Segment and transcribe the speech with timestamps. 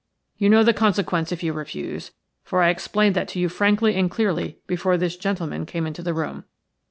[0.35, 2.09] You know the consequence if you refuse,
[2.43, 6.15] for I explained that to you frankly and clearly before this gentleman came into the
[6.15, 6.45] room.